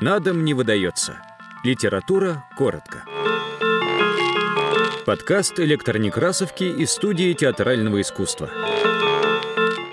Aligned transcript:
На 0.00 0.20
дом 0.20 0.44
не 0.44 0.54
выдается. 0.54 1.16
Литература 1.64 2.44
коротко. 2.56 3.02
Подкаст 5.04 5.58
электронекрасовки 5.58 6.62
из 6.62 6.92
студии 6.92 7.32
театрального 7.32 8.00
искусства. 8.00 8.48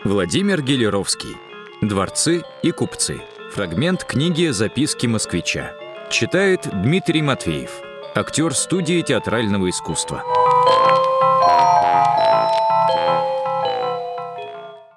Владимир 0.04 0.62
Гелеровский. 0.62 1.36
Дворцы 1.81 2.44
и 2.62 2.70
купцы. 2.70 3.20
Фрагмент 3.54 4.04
книги 4.04 4.52
«Записки 4.52 5.08
москвича». 5.08 5.74
Читает 6.12 6.69
Дмитрий 6.72 7.24
Матвеев, 7.24 7.72
актер 8.13 8.53
студии 8.53 9.01
театрального 9.01 9.72
искусства. 9.72 10.22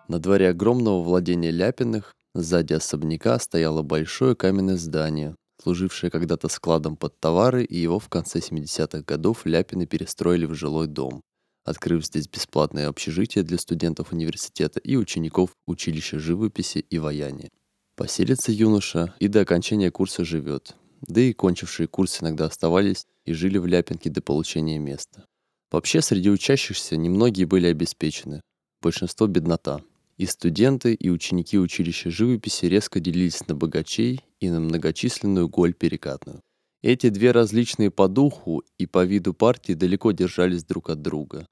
На 0.06 0.18
дворе 0.18 0.50
огромного 0.50 1.02
владения 1.02 1.50
Ляпиных 1.50 2.12
сзади 2.34 2.74
особняка 2.74 3.38
стояло 3.38 3.82
большое 3.82 4.34
каменное 4.34 4.77
здание, 4.77 5.34
служившее 5.62 6.10
когда-то 6.10 6.48
складом 6.48 6.96
под 6.96 7.19
товары, 7.19 7.64
и 7.64 7.77
его 7.77 7.98
в 7.98 8.09
конце 8.09 8.38
70-х 8.38 9.02
годов 9.02 9.45
Ляпины 9.45 9.86
перестроили 9.86 10.46
в 10.46 10.55
жилой 10.55 10.86
дом, 10.86 11.20
открыв 11.64 12.05
здесь 12.05 12.28
бесплатное 12.28 12.88
общежитие 12.88 13.45
для 13.45 13.59
студентов 13.59 14.12
университета 14.12 14.80
и 14.80 14.96
учеников 14.96 15.50
училища 15.66 16.19
живописи 16.19 16.78
и 16.78 16.98
ваяния. 16.98 17.50
Поселится 17.96 18.52
юноша 18.52 19.14
и 19.19 19.28
до 19.28 19.41
окончания 19.41 19.91
курса 19.91 20.24
живет, 20.24 20.77
да 21.00 21.20
и 21.20 21.33
кончившие 21.33 21.88
курс 21.88 22.22
иногда 22.22 22.47
оставались 22.47 23.06
и 23.24 23.33
жили 23.33 23.58
в 23.58 23.66
Ляпинке 23.66 24.10
до 24.10 24.22
получения 24.22 24.78
места. 24.78 25.24
Вообще, 25.70 26.00
среди 26.00 26.30
учащихся 26.30 26.97
немногие 26.97 27.47
были 27.47 27.66
обеспечены, 27.66 28.41
большинство 28.80 29.27
беднота– 29.27 29.83
и 30.18 30.27
студенты, 30.27 30.95
и 30.95 31.08
ученики 31.08 31.58
училища 31.58 32.10
живописи 32.10 32.66
резко 32.66 33.00
делились 33.00 33.46
на 33.46 33.54
богачей 33.54 34.20
и 34.41 34.50
на 34.50 34.60
многочисленную 34.60 35.48
голь 35.48 35.72
перекатную. 35.72 36.42
Эти 36.83 37.08
две 37.08 37.30
различные 37.30 37.91
по 37.91 38.08
духу 38.08 38.62
и 38.78 38.86
по 38.86 39.05
виду 39.05 39.33
партии 39.33 39.72
далеко 39.72 40.12
держались 40.12 40.64
друг 40.64 40.91
от 40.91 41.02
друга. 41.02 41.47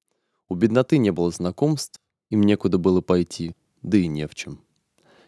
У 0.48 0.55
бедноты 0.56 0.98
не 0.98 1.11
было 1.11 1.31
знакомств, 1.31 2.00
им 2.31 2.42
некуда 2.42 2.78
было 2.78 3.00
пойти, 3.00 3.55
да 3.83 3.98
и 3.98 4.08
не 4.08 4.27
в 4.27 4.34
чем. 4.34 4.61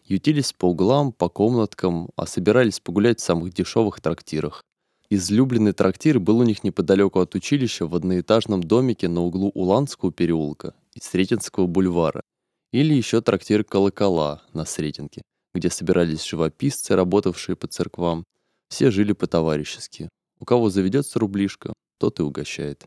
Ютились 0.05 0.53
по 0.53 0.67
углам, 0.67 1.13
по 1.13 1.29
комнаткам, 1.29 2.11
а 2.17 2.27
собирались 2.27 2.81
погулять 2.81 3.21
в 3.21 3.25
самых 3.25 3.53
дешевых 3.53 4.01
трактирах. 4.01 4.65
Излюбленный 5.11 5.73
трактир 5.73 6.19
был 6.19 6.39
у 6.39 6.45
них 6.45 6.65
неподалеку 6.65 7.21
от 7.21 7.35
училища 7.35 7.87
в 7.87 7.95
одноэтажном 7.95 8.63
домике 8.63 9.09
на 9.09 9.23
углу 9.23 9.51
Уланского 9.55 10.13
переулка 10.13 10.75
и 10.95 11.01
Сретенского 11.01 11.67
бульвара, 11.67 12.23
или 12.73 12.95
еще 12.95 13.21
трактир 13.21 13.65
«Колокола» 13.65 14.43
на 14.53 14.65
Сретенке, 14.65 15.23
где 15.55 15.71
собирались 15.71 16.25
живописцы, 16.25 16.95
работавшие 16.95 17.57
по 17.57 17.67
церквам. 17.67 18.25
Все 18.69 18.91
жили 18.91 19.13
по-товарищески. 19.13 20.09
У 20.41 20.45
кого 20.45 20.71
заведется 20.71 21.19
рублишка, 21.19 21.73
тот 21.99 22.21
и 22.21 22.23
угощает. 22.23 22.87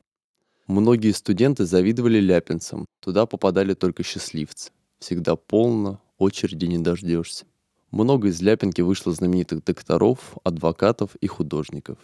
Многие 0.67 1.11
студенты 1.11 1.65
завидовали 1.65 2.19
ляпинцам, 2.19 2.85
туда 3.01 3.25
попадали 3.25 3.73
только 3.73 4.03
счастливцы. 4.03 4.71
Всегда 4.99 5.35
полно, 5.35 5.99
очереди 6.17 6.65
не 6.65 6.77
дождешься. 6.77 7.45
Много 7.89 8.29
из 8.29 8.41
Ляпинки 8.41 8.79
вышло 8.81 9.11
знаменитых 9.11 9.65
докторов, 9.65 10.37
адвокатов 10.43 11.15
и 11.15 11.27
художников. 11.27 11.97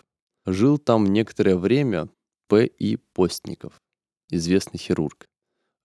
Жил 0.45 0.77
там 0.77 1.05
некоторое 1.05 1.55
время 1.55 2.09
П. 2.47 2.65
И. 2.65 2.97
Постников, 2.97 3.73
известный 4.29 4.79
хирург. 4.79 5.25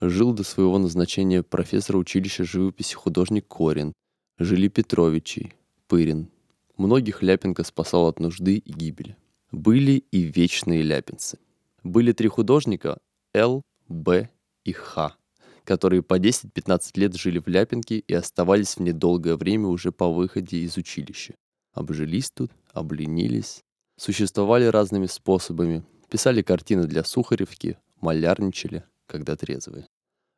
Жил 0.05 0.33
до 0.33 0.43
своего 0.43 0.77
назначения 0.79 1.43
профессор 1.43 1.95
училища 1.95 2.43
живописи 2.43 2.93
художник 2.93 3.47
Корин. 3.47 3.93
Жили 4.37 4.67
Петровичи, 4.67 5.53
Пырин. 5.87 6.27
Многих 6.75 7.23
Ляпенко 7.23 7.63
спасал 7.63 8.07
от 8.07 8.19
нужды 8.19 8.57
и 8.57 8.73
гибели. 8.73 9.15
Были 9.53 10.03
и 10.11 10.23
вечные 10.23 10.81
ляпинцы. 10.81 11.39
Были 11.83 12.11
три 12.11 12.27
художника 12.27 12.97
Л, 13.33 13.61
Б 13.87 14.29
и 14.65 14.73
Х, 14.73 15.15
которые 15.63 16.03
по 16.03 16.19
10-15 16.19 16.99
лет 16.99 17.15
жили 17.15 17.39
в 17.39 17.47
Ляпинке 17.47 17.99
и 17.99 18.13
оставались 18.13 18.75
в 18.75 18.81
недолгое 18.81 19.37
время 19.37 19.67
уже 19.67 19.93
по 19.93 20.09
выходе 20.09 20.57
из 20.57 20.75
училища. 20.75 21.33
Обжились 21.71 22.29
тут, 22.29 22.51
обленились, 22.73 23.61
существовали 23.97 24.65
разными 24.65 25.05
способами, 25.05 25.81
писали 26.09 26.41
картины 26.41 26.87
для 26.87 27.05
Сухаревки, 27.05 27.77
малярничали, 28.01 28.83
когда 29.07 29.37
трезвые. 29.37 29.87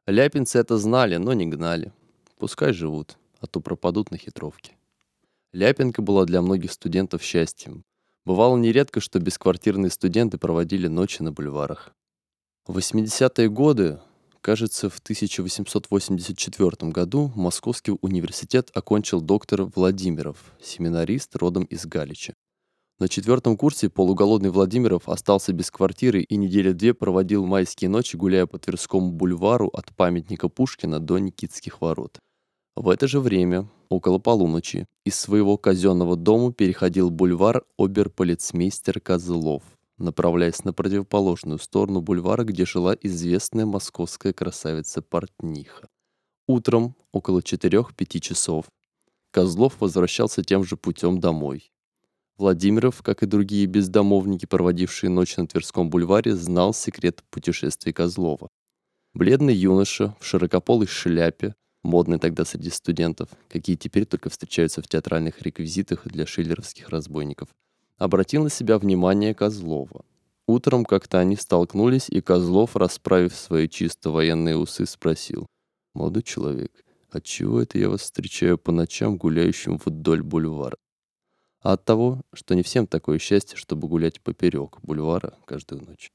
Ляпинцы 0.07 0.59
это 0.59 0.77
знали, 0.77 1.17
но 1.17 1.33
не 1.33 1.47
гнали. 1.47 1.91
Пускай 2.37 2.73
живут, 2.73 3.17
а 3.39 3.47
то 3.47 3.59
пропадут 3.59 4.11
на 4.11 4.17
хитровке. 4.17 4.77
Ляпинка 5.51 6.03
была 6.03 6.25
для 6.25 6.43
многих 6.43 6.71
студентов 6.73 7.23
счастьем. 7.23 7.83
Бывало 8.23 8.55
нередко, 8.57 8.99
что 8.99 9.19
бесквартирные 9.19 9.89
студенты 9.89 10.37
проводили 10.37 10.87
ночи 10.87 11.23
на 11.23 11.31
бульварах. 11.31 11.91
В 12.67 12.77
80-е 12.77 13.49
годы, 13.49 13.99
кажется, 14.41 14.91
в 14.91 14.99
1884 14.99 16.91
году 16.91 17.31
Московский 17.35 17.95
университет 18.01 18.69
окончил 18.75 19.21
доктор 19.21 19.63
Владимиров, 19.63 20.53
семинарист 20.61 21.35
родом 21.35 21.63
из 21.63 21.85
Галича. 21.87 22.33
На 22.97 23.09
четвертом 23.09 23.57
курсе 23.57 23.89
полуголодный 23.89 24.51
Владимиров 24.51 25.09
остался 25.09 25.51
без 25.51 25.69
квартиры 25.69 26.21
и 26.21 26.37
недели 26.37 26.71
две 26.71 26.93
проводил 26.93 27.45
майские 27.45 27.89
ночи, 27.89 28.15
гуляя 28.15 28.45
по 28.45 28.57
Тверскому 28.57 29.11
бульвару 29.11 29.67
от 29.67 29.93
памятника 29.93 30.47
Пушкина 30.47 31.01
до 31.01 31.17
Никитских 31.19 31.81
ворот. 31.81 32.19
В 32.73 32.87
это 32.87 33.05
же 33.09 33.19
время, 33.19 33.69
около 33.89 34.17
полуночи, 34.17 34.85
из 35.03 35.19
своего 35.19 35.57
казенного 35.57 36.15
дома 36.15 36.53
переходил 36.53 37.09
бульвар 37.09 37.65
оберполицмейстер 37.77 39.01
Козлов, 39.01 39.63
направляясь 39.97 40.63
на 40.63 40.71
противоположную 40.71 41.59
сторону 41.59 41.99
бульвара, 41.99 42.45
где 42.45 42.65
жила 42.65 42.95
известная 43.01 43.65
московская 43.65 44.31
красавица 44.31 45.01
Портниха. 45.01 45.89
Утром, 46.47 46.95
около 47.11 47.39
4-5 47.39 48.19
часов, 48.21 48.67
Козлов 49.31 49.81
возвращался 49.81 50.43
тем 50.43 50.63
же 50.63 50.77
путем 50.77 51.19
домой. 51.19 51.73
Владимиров, 52.37 53.01
как 53.01 53.23
и 53.23 53.25
другие 53.25 53.65
бездомовники, 53.65 54.45
проводившие 54.45 55.09
ночь 55.09 55.37
на 55.37 55.47
Тверском 55.47 55.89
бульваре, 55.89 56.35
знал 56.35 56.73
секрет 56.73 57.23
путешествий 57.29 57.93
Козлова. 57.93 58.49
Бледный 59.13 59.55
юноша 59.55 60.13
в 60.19 60.25
широкополой 60.25 60.87
шляпе, 60.87 61.55
модный 61.81 62.19
тогда 62.19 62.43
среди 62.43 62.69
студентов, 62.69 63.29
какие 63.47 63.77
теперь 63.77 64.05
только 64.05 64.29
встречаются 64.29 64.81
в 64.81 64.87
театральных 64.89 65.41
реквизитах 65.43 66.05
для 66.05 66.25
шиллеровских 66.25 66.89
разбойников, 66.89 67.47
обратил 67.97 68.43
на 68.43 68.49
себя 68.49 68.77
внимание 68.77 69.33
Козлова. 69.33 70.03
Утром 70.45 70.83
как-то 70.83 71.19
они 71.19 71.37
столкнулись, 71.37 72.09
и 72.09 72.19
Козлов, 72.19 72.75
расправив 72.75 73.33
свои 73.33 73.69
чисто 73.69 74.09
военные 74.09 74.57
усы, 74.57 74.85
спросил. 74.85 75.47
«Молодой 75.93 76.23
человек, 76.23 76.83
отчего 77.09 77.61
это 77.61 77.77
я 77.77 77.89
вас 77.89 78.01
встречаю 78.01 78.57
по 78.57 78.73
ночам 78.73 79.15
гуляющим 79.15 79.79
вдоль 79.83 80.21
бульвара?» 80.21 80.75
А 81.65 81.73
от 81.73 81.83
того, 81.83 82.21
что 82.31 82.53
не 82.53 82.61
всем 82.61 82.85
такое 82.85 83.17
счастье, 83.17 83.57
чтобы 83.57 83.87
гулять 83.87 84.21
поперек 84.21 84.77
бульвара 84.83 85.33
каждую 85.45 85.83
ночь. 85.83 86.11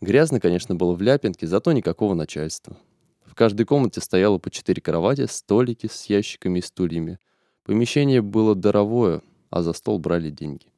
Грязно, 0.00 0.40
конечно, 0.40 0.74
было 0.74 0.94
в 0.94 1.02
Ляпинке, 1.02 1.46
зато 1.46 1.72
никакого 1.72 2.14
начальства. 2.14 2.78
В 3.26 3.34
каждой 3.34 3.66
комнате 3.66 4.00
стояло 4.00 4.38
по 4.38 4.50
четыре 4.50 4.80
кровати, 4.80 5.26
столики 5.26 5.88
с 5.92 6.06
ящиками 6.06 6.60
и 6.60 6.62
стульями. 6.62 7.18
Помещение 7.64 8.22
было 8.22 8.54
даровое, 8.54 9.20
а 9.50 9.60
за 9.60 9.74
стол 9.74 9.98
брали 9.98 10.30
деньги. 10.30 10.68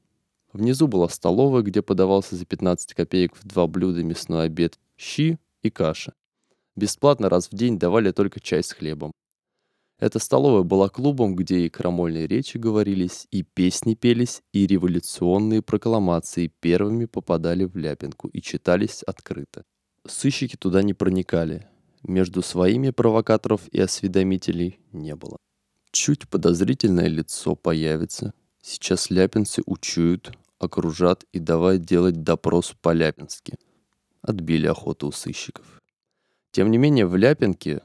Внизу 0.52 0.88
была 0.88 1.08
столовая, 1.08 1.62
где 1.62 1.80
подавался 1.80 2.34
за 2.34 2.46
15 2.46 2.94
копеек 2.94 3.36
в 3.36 3.46
два 3.46 3.68
блюда 3.68 4.02
мясной 4.02 4.46
обед, 4.46 4.76
щи 4.96 5.38
и 5.62 5.70
каша. 5.70 6.14
Бесплатно 6.74 7.28
раз 7.28 7.46
в 7.46 7.54
день 7.54 7.78
давали 7.78 8.10
только 8.10 8.40
чай 8.40 8.64
с 8.64 8.72
хлебом. 8.72 9.12
Эта 9.98 10.18
столовая 10.18 10.64
была 10.64 10.88
клубом, 10.88 11.36
где 11.36 11.60
и 11.60 11.68
крамольные 11.68 12.26
речи 12.26 12.58
говорились, 12.58 13.28
и 13.30 13.42
песни 13.42 13.94
пелись, 13.94 14.42
и 14.52 14.66
революционные 14.66 15.62
прокламации 15.62 16.52
первыми 16.60 17.04
попадали 17.04 17.64
в 17.64 17.76
Ляпинку 17.76 18.28
и 18.28 18.42
читались 18.42 19.02
открыто. 19.04 19.64
Сыщики 20.06 20.56
туда 20.56 20.82
не 20.82 20.94
проникали. 20.94 21.68
Между 22.02 22.42
своими 22.42 22.90
провокаторов 22.90 23.68
и 23.68 23.80
осведомителей 23.80 24.78
не 24.92 25.14
было. 25.14 25.38
Чуть 25.90 26.28
подозрительное 26.28 27.06
лицо 27.06 27.54
появится. 27.54 28.34
Сейчас 28.60 29.10
ляпинцы 29.10 29.62
учуют, 29.64 30.36
окружат 30.58 31.24
и 31.32 31.38
давай 31.38 31.78
делать 31.78 32.22
допрос 32.22 32.74
по-ляпински. 32.82 33.54
Отбили 34.20 34.66
охоту 34.66 35.06
у 35.06 35.12
сыщиков. 35.12 35.80
Тем 36.50 36.70
не 36.70 36.78
менее, 36.78 37.06
в 37.06 37.16
Ляпинке 37.16 37.82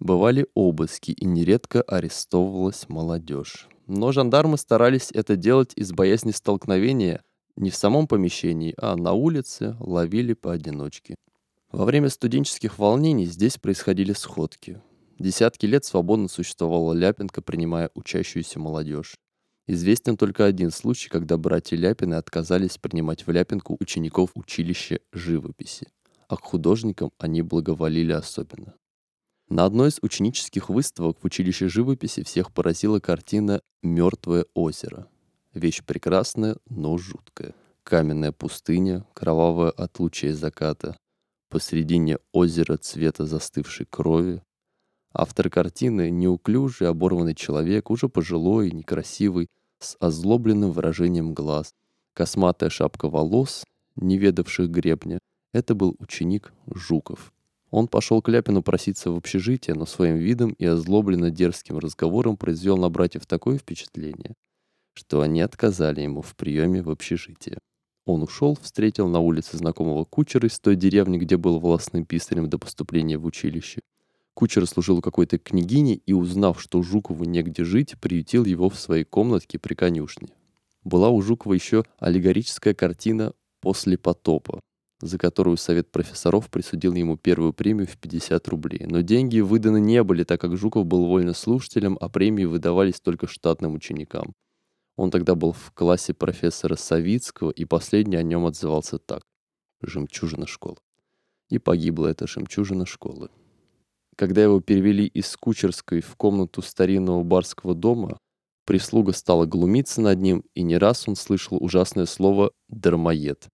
Бывали 0.00 0.46
обыски, 0.54 1.10
и 1.10 1.26
нередко 1.26 1.82
арестовывалась 1.82 2.88
молодежь. 2.88 3.68
Но 3.86 4.12
жандармы 4.12 4.56
старались 4.56 5.10
это 5.12 5.36
делать 5.36 5.72
из 5.76 5.92
боязни 5.92 6.32
столкновения 6.32 7.22
не 7.56 7.70
в 7.70 7.76
самом 7.76 8.06
помещении, 8.06 8.74
а 8.78 8.96
на 8.96 9.12
улице 9.12 9.76
ловили 9.78 10.32
поодиночке. 10.32 11.16
Во 11.70 11.84
время 11.84 12.08
студенческих 12.08 12.78
волнений 12.78 13.26
здесь 13.26 13.58
происходили 13.58 14.14
сходки. 14.14 14.80
Десятки 15.18 15.66
лет 15.66 15.84
свободно 15.84 16.28
существовала 16.28 16.94
Ляпенко, 16.94 17.42
принимая 17.42 17.90
учащуюся 17.94 18.58
молодежь. 18.58 19.16
Известен 19.66 20.16
только 20.16 20.46
один 20.46 20.70
случай, 20.70 21.10
когда 21.10 21.36
братья 21.36 21.76
Ляпины 21.76 22.14
отказались 22.14 22.78
принимать 22.78 23.26
в 23.26 23.30
Ляпинку 23.30 23.76
учеников 23.78 24.30
училища 24.34 25.00
живописи, 25.12 25.88
а 26.26 26.36
к 26.36 26.40
художникам 26.40 27.12
они 27.18 27.42
благоволили 27.42 28.12
особенно. 28.12 28.74
На 29.50 29.64
одной 29.64 29.88
из 29.88 29.98
ученических 30.00 30.68
выставок 30.68 31.18
в 31.20 31.26
училище 31.26 31.68
живописи 31.68 32.22
всех 32.22 32.52
поразила 32.52 33.00
картина 33.00 33.60
«Мертвое 33.82 34.46
озеро». 34.54 35.08
Вещь 35.54 35.82
прекрасная, 35.84 36.56
но 36.68 36.96
жуткая. 36.96 37.56
Каменная 37.82 38.30
пустыня, 38.30 39.04
кровавая 39.12 39.70
от 39.70 39.98
лучей 39.98 40.30
заката, 40.30 40.96
посредине 41.48 42.18
озера 42.30 42.76
цвета 42.76 43.26
застывшей 43.26 43.86
крови. 43.86 44.40
Автор 45.12 45.50
картины— 45.50 46.10
неуклюжий, 46.12 46.86
оборванный 46.86 47.34
человек, 47.34 47.90
уже 47.90 48.08
пожилой, 48.08 48.70
некрасивый, 48.70 49.48
с 49.80 49.96
озлобленным 49.98 50.70
выражением 50.70 51.34
глаз. 51.34 51.74
Косматая 52.14 52.70
шапка 52.70 53.08
волос, 53.08 53.64
не 53.96 54.16
ведавших 54.16 54.70
гребня. 54.70 55.18
Это 55.52 55.74
был 55.74 55.96
ученик 55.98 56.52
Жуков. 56.72 57.32
Он 57.70 57.86
пошел 57.86 58.20
к 58.20 58.28
Ляпину 58.28 58.62
проситься 58.62 59.10
в 59.10 59.16
общежитие, 59.16 59.74
но 59.76 59.86
своим 59.86 60.16
видом 60.16 60.52
и 60.58 60.64
озлобленно 60.64 61.30
дерзким 61.30 61.78
разговором 61.78 62.36
произвел 62.36 62.76
на 62.76 62.90
братьев 62.90 63.26
такое 63.26 63.58
впечатление, 63.58 64.34
что 64.92 65.20
они 65.20 65.40
отказали 65.40 66.00
ему 66.00 66.22
в 66.22 66.34
приеме 66.34 66.82
в 66.82 66.90
общежитие. 66.90 67.58
Он 68.06 68.22
ушел, 68.22 68.58
встретил 68.60 69.06
на 69.06 69.20
улице 69.20 69.56
знакомого 69.56 70.04
кучера 70.04 70.48
из 70.48 70.58
той 70.58 70.74
деревни, 70.74 71.18
где 71.18 71.36
был 71.36 71.60
волосным 71.60 72.04
писарем 72.04 72.48
до 72.48 72.58
поступления 72.58 73.18
в 73.18 73.24
училище. 73.24 73.82
Кучер 74.34 74.66
служил 74.66 75.00
какой-то 75.00 75.38
княгини 75.38 76.02
и, 76.06 76.12
узнав, 76.12 76.60
что 76.60 76.82
Жукову 76.82 77.24
негде 77.24 77.62
жить, 77.62 77.94
приютил 78.00 78.44
его 78.44 78.68
в 78.68 78.78
своей 78.78 79.04
комнатке 79.04 79.58
при 79.58 79.74
конюшне. 79.74 80.28
Была 80.82 81.10
у 81.10 81.20
Жукова 81.20 81.52
еще 81.52 81.84
аллегорическая 81.98 82.74
картина 82.74 83.34
«После 83.60 83.98
потопа», 83.98 84.60
за 85.00 85.18
которую 85.18 85.56
Совет 85.56 85.90
профессоров 85.90 86.50
присудил 86.50 86.94
ему 86.94 87.16
первую 87.16 87.52
премию 87.52 87.86
в 87.86 87.96
50 87.96 88.46
рублей. 88.48 88.86
Но 88.86 89.00
деньги 89.00 89.40
выданы 89.40 89.80
не 89.80 90.02
были, 90.02 90.24
так 90.24 90.40
как 90.40 90.56
Жуков 90.56 90.86
был 90.86 91.06
вольнослушателем, 91.06 91.96
а 92.00 92.08
премии 92.08 92.44
выдавались 92.44 93.00
только 93.00 93.26
штатным 93.26 93.74
ученикам. 93.74 94.34
Он 94.96 95.10
тогда 95.10 95.34
был 95.34 95.52
в 95.52 95.72
классе 95.72 96.12
профессора 96.12 96.76
Савицкого, 96.76 97.50
и 97.50 97.64
последний 97.64 98.16
о 98.16 98.22
нем 98.22 98.44
отзывался 98.44 98.98
так. 98.98 99.22
«Жемчужина 99.80 100.46
школы». 100.46 100.76
И 101.48 101.58
погибла 101.58 102.08
эта 102.08 102.26
жемчужина 102.26 102.84
школы. 102.84 103.30
Когда 104.16 104.42
его 104.42 104.60
перевели 104.60 105.06
из 105.06 105.34
Кучерской 105.36 106.02
в 106.02 106.14
комнату 106.16 106.60
старинного 106.60 107.22
барского 107.22 107.74
дома, 107.74 108.18
прислуга 108.66 109.12
стала 109.12 109.46
глумиться 109.46 110.02
над 110.02 110.20
ним, 110.20 110.44
и 110.54 110.62
не 110.62 110.76
раз 110.76 111.08
он 111.08 111.16
слышал 111.16 111.56
ужасное 111.58 112.04
слово 112.04 112.52
«дармоед». 112.68 113.48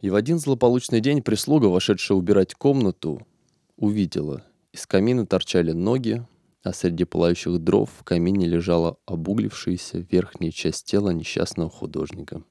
И 0.00 0.10
в 0.10 0.14
один 0.14 0.38
злополучный 0.38 1.00
день 1.00 1.22
прислуга, 1.22 1.66
вошедшая 1.66 2.16
убирать 2.16 2.54
комнату, 2.54 3.26
увидела. 3.76 4.44
Из 4.72 4.86
камина 4.86 5.26
торчали 5.26 5.72
ноги, 5.72 6.24
а 6.62 6.72
среди 6.72 7.02
пылающих 7.02 7.58
дров 7.58 7.90
в 7.98 8.04
камине 8.04 8.46
лежала 8.46 8.96
обуглившаяся 9.06 9.98
верхняя 9.98 10.52
часть 10.52 10.86
тела 10.86 11.10
несчастного 11.10 11.68
художника. 11.68 12.44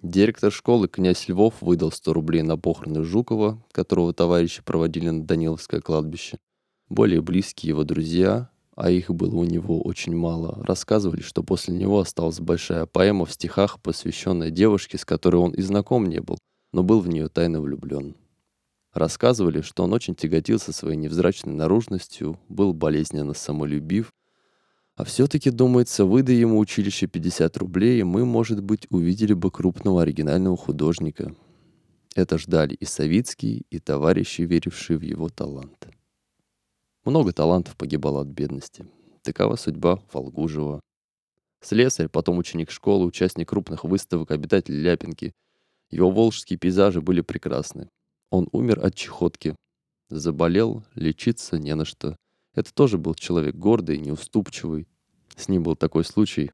Директор 0.00 0.50
школы 0.50 0.88
князь 0.88 1.28
Львов 1.28 1.60
выдал 1.60 1.92
100 1.92 2.12
рублей 2.14 2.42
на 2.42 2.56
похороны 2.56 3.02
Жукова, 3.02 3.62
которого 3.72 4.14
товарищи 4.14 4.62
проводили 4.62 5.10
на 5.10 5.22
Даниловское 5.22 5.82
кладбище. 5.82 6.38
Более 6.88 7.20
близкие 7.20 7.70
его 7.70 7.84
друзья, 7.84 8.48
а 8.74 8.90
их 8.90 9.10
было 9.10 9.36
у 9.36 9.44
него 9.44 9.82
очень 9.82 10.16
мало, 10.16 10.64
рассказывали, 10.64 11.20
что 11.20 11.42
после 11.42 11.74
него 11.74 11.98
осталась 11.98 12.40
большая 12.40 12.86
поэма 12.86 13.26
в 13.26 13.32
стихах, 13.32 13.82
посвященная 13.82 14.50
девушке, 14.50 14.96
с 14.96 15.04
которой 15.04 15.36
он 15.36 15.52
и 15.52 15.60
знаком 15.60 16.06
не 16.06 16.20
был– 16.20 16.38
но 16.76 16.82
был 16.82 17.00
в 17.00 17.08
нее 17.08 17.30
тайно 17.30 17.62
влюблен. 17.62 18.16
Рассказывали, 18.92 19.62
что 19.62 19.84
он 19.84 19.94
очень 19.94 20.14
тяготился 20.14 20.74
своей 20.74 20.98
невзрачной 20.98 21.54
наружностью, 21.54 22.38
был 22.50 22.74
болезненно 22.74 23.32
самолюбив, 23.32 24.12
а 24.94 25.04
все-таки, 25.04 25.48
думается, 25.48 26.04
выдай 26.04 26.36
ему 26.36 26.58
училище 26.58 27.06
50 27.06 27.56
рублей, 27.56 28.02
мы, 28.02 28.26
может 28.26 28.62
быть, 28.62 28.86
увидели 28.90 29.32
бы 29.32 29.50
крупного 29.50 30.02
оригинального 30.02 30.58
художника. 30.58 31.34
Это 32.14 32.36
ждали 32.36 32.74
и 32.74 32.84
Савицкий, 32.84 33.64
и 33.70 33.78
товарищи, 33.78 34.42
верившие 34.42 34.98
в 34.98 35.02
его 35.02 35.30
талант. 35.30 35.88
Много 37.06 37.32
талантов 37.32 37.74
погибало 37.78 38.20
от 38.20 38.28
бедности. 38.28 38.86
Такова 39.22 39.56
судьба 39.56 40.02
Волгужева. 40.12 40.80
Слесарь, 41.62 42.10
потом 42.10 42.36
ученик 42.36 42.70
школы, 42.70 43.06
участник 43.06 43.48
крупных 43.48 43.84
выставок, 43.84 44.30
обитатель 44.30 44.78
Ляпинки— 44.78 45.32
его 45.90 46.10
волжские 46.10 46.58
пейзажи 46.58 47.00
были 47.00 47.20
прекрасны. 47.20 47.88
Он 48.30 48.48
умер 48.52 48.84
от 48.84 48.94
чехотки. 48.94 49.54
Заболел, 50.08 50.84
лечиться 50.94 51.58
не 51.58 51.74
на 51.74 51.84
что. 51.84 52.16
Это 52.54 52.72
тоже 52.72 52.98
был 52.98 53.14
человек 53.14 53.54
гордый, 53.54 53.98
неуступчивый. 53.98 54.88
С 55.36 55.48
ним 55.48 55.62
был 55.62 55.76
такой 55.76 56.04
случай. 56.04 56.50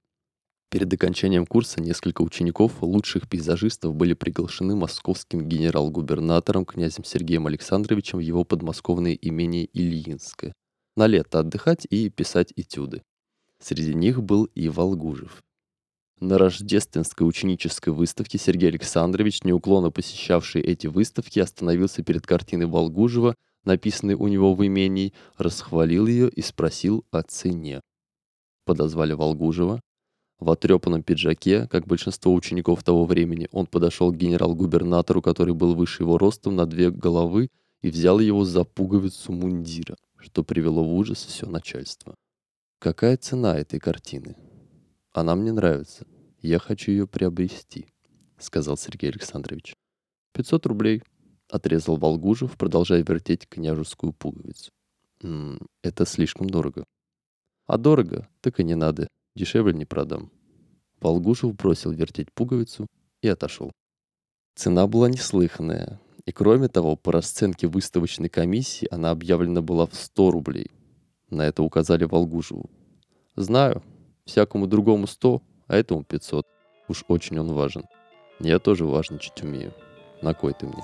Перед 0.70 0.92
окончанием 0.92 1.46
курса 1.46 1.80
несколько 1.80 2.22
учеников, 2.22 2.82
лучших 2.82 3.28
пейзажистов, 3.28 3.94
были 3.94 4.14
приглашены 4.14 4.74
московским 4.74 5.46
генерал-губернатором 5.46 6.64
князем 6.64 7.04
Сергеем 7.04 7.46
Александровичем 7.46 8.18
в 8.18 8.22
его 8.22 8.44
подмосковное 8.44 9.12
имение 9.12 9.68
Ильинское 9.72 10.54
на 10.96 11.06
лето 11.06 11.40
отдыхать 11.40 11.86
и 11.88 12.10
писать 12.10 12.52
этюды. 12.56 13.02
Среди 13.58 13.94
них 13.94 14.22
был 14.22 14.44
и 14.44 14.68
Волгужев. 14.68 15.42
На 16.22 16.38
рождественской 16.38 17.26
ученической 17.26 17.92
выставке 17.92 18.38
Сергей 18.38 18.68
Александрович, 18.68 19.42
неуклонно 19.42 19.90
посещавший 19.90 20.62
эти 20.62 20.86
выставки, 20.86 21.40
остановился 21.40 22.04
перед 22.04 22.24
картиной 22.24 22.66
Волгужева, 22.66 23.34
написанной 23.64 24.14
у 24.14 24.28
него 24.28 24.54
в 24.54 24.64
имении, 24.64 25.14
расхвалил 25.36 26.06
ее 26.06 26.28
и 26.28 26.40
спросил 26.40 27.04
о 27.10 27.22
цене. 27.22 27.80
Подозвали 28.64 29.14
Волгужева. 29.14 29.80
В 30.38 30.48
отрепанном 30.48 31.02
пиджаке, 31.02 31.66
как 31.66 31.88
большинство 31.88 32.32
учеников 32.32 32.84
того 32.84 33.04
времени, 33.04 33.48
он 33.50 33.66
подошел 33.66 34.12
к 34.12 34.16
генерал-губернатору, 34.16 35.22
который 35.22 35.54
был 35.54 35.74
выше 35.74 36.04
его 36.04 36.18
ростом 36.18 36.54
на 36.54 36.66
две 36.66 36.92
головы, 36.92 37.48
и 37.80 37.90
взял 37.90 38.20
его 38.20 38.44
за 38.44 38.62
пуговицу 38.62 39.32
мундира, 39.32 39.96
что 40.18 40.44
привело 40.44 40.84
в 40.84 40.94
ужас 40.94 41.24
все 41.24 41.46
начальство. 41.46 42.14
Какая 42.78 43.16
цена 43.16 43.58
этой 43.58 43.80
картины? 43.80 44.36
Она 45.12 45.34
мне 45.34 45.50
нравится. 45.50 46.06
Я 46.42 46.58
хочу 46.58 46.90
ее 46.90 47.06
приобрести, 47.06 47.86
сказал 48.36 48.76
Сергей 48.76 49.10
Александрович. 49.10 49.76
Пятьсот 50.32 50.66
рублей, 50.66 51.04
отрезал 51.48 51.96
Волгужев, 51.96 52.56
продолжая 52.56 53.04
вертеть 53.04 53.48
княжескую 53.48 54.12
пуговицу. 54.12 54.72
М 55.22 55.54
-м, 55.54 55.66
это 55.82 56.04
слишком 56.04 56.50
дорого. 56.50 56.82
А 57.66 57.78
дорого, 57.78 58.28
так 58.40 58.58
и 58.58 58.64
не 58.64 58.74
надо. 58.74 59.06
Дешевле 59.36 59.72
не 59.72 59.84
продам. 59.84 60.32
Волгушев 61.00 61.54
бросил 61.54 61.92
вертеть 61.92 62.32
пуговицу 62.32 62.88
и 63.20 63.28
отошел. 63.28 63.70
Цена 64.56 64.88
была 64.88 65.08
неслыханная. 65.08 66.00
И 66.26 66.32
кроме 66.32 66.68
того, 66.68 66.96
по 66.96 67.12
расценке 67.12 67.68
выставочной 67.68 68.28
комиссии 68.28 68.88
она 68.90 69.12
объявлена 69.12 69.62
была 69.62 69.86
в 69.86 69.94
100 69.94 70.30
рублей. 70.32 70.72
На 71.30 71.42
это 71.42 71.62
указали 71.62 72.04
Волгушеву. 72.04 72.68
«Знаю, 73.36 73.82
Всякому 74.24 74.66
другому 74.66 75.06
100, 75.06 75.42
а 75.68 75.76
этому 75.76 76.04
500. 76.04 76.46
Уж 76.88 77.04
очень 77.08 77.38
он 77.38 77.52
важен. 77.52 77.84
Я 78.40 78.58
тоже 78.58 78.84
важничать 78.84 79.42
умею. 79.42 79.72
На 80.20 80.34
кой 80.34 80.52
ты 80.52 80.66
мне? 80.66 80.82